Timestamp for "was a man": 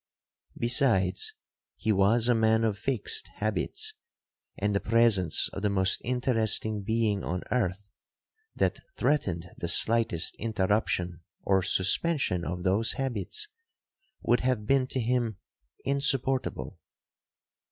1.91-2.63